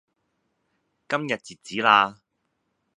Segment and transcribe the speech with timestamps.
[1.07, 2.23] 今日截止啦